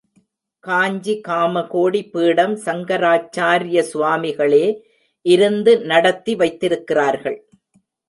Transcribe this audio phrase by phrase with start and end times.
[0.59, 4.65] காஞ்சி காமகோடி பீடம் சங்கராச்சார்ய சுவாமிகளே
[5.25, 7.39] இருந்து நடத்தி வைத்திருக்கிறார்கள்.